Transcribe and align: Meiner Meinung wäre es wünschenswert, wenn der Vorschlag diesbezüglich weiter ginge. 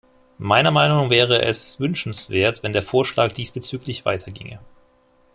Meiner 0.39 0.71
Meinung 0.71 1.11
wäre 1.11 1.43
es 1.43 1.79
wünschenswert, 1.79 2.63
wenn 2.63 2.73
der 2.73 2.81
Vorschlag 2.81 3.33
diesbezüglich 3.33 4.03
weiter 4.03 4.31
ginge. 4.31 4.59